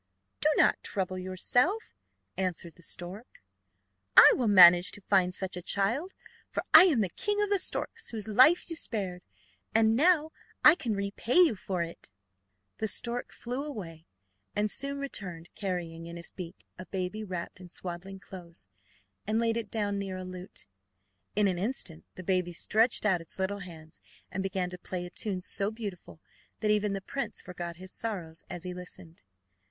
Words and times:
"Do 0.39 0.47
not 0.57 0.81
trouble 0.81 1.19
yourself," 1.19 1.93
answered 2.35 2.73
the 2.73 2.81
stork. 2.81 3.39
"I 4.17 4.33
will 4.35 4.47
manage 4.47 4.91
to 4.93 5.01
find 5.01 5.35
such 5.35 5.55
a 5.55 5.61
child, 5.61 6.15
for 6.49 6.63
I 6.73 6.85
am 6.85 7.01
the 7.01 7.09
king 7.09 7.39
of 7.39 7.49
the 7.49 7.59
storks 7.59 8.09
whose 8.09 8.27
life 8.27 8.67
you 8.67 8.75
spared, 8.75 9.21
and 9.75 9.95
now 9.95 10.31
I 10.65 10.73
can 10.73 10.95
repay 10.95 11.35
you 11.35 11.55
for 11.55 11.83
it." 11.83 12.09
The 12.79 12.87
stork 12.87 13.31
flew 13.31 13.63
away 13.63 14.07
and 14.55 14.71
soon 14.71 14.97
returned 14.97 15.53
carrying 15.53 16.07
in 16.07 16.17
his 16.17 16.31
beak 16.31 16.65
a 16.79 16.87
baby 16.87 17.23
wrapped 17.23 17.59
in 17.59 17.69
swaddling 17.69 18.19
clothes, 18.19 18.69
and 19.27 19.39
laid 19.39 19.55
it 19.55 19.69
down 19.69 19.99
near 19.99 20.17
a 20.17 20.25
lute. 20.25 20.65
In 21.35 21.47
an 21.47 21.59
instant 21.59 22.05
the 22.15 22.23
baby 22.23 22.53
stretched 22.53 23.05
out 23.05 23.21
its 23.21 23.37
little 23.37 23.59
hands 23.59 24.01
and 24.31 24.41
began 24.41 24.71
to 24.71 24.79
play 24.79 25.05
a 25.05 25.11
tune 25.11 25.43
so 25.43 25.69
beautiful 25.69 26.19
that 26.61 26.71
even 26.71 26.93
the 26.93 27.01
prince 27.01 27.39
forgot 27.43 27.75
his 27.75 27.91
sorrows 27.93 28.43
as 28.49 28.63
he 28.63 28.73
listened. 28.73 29.21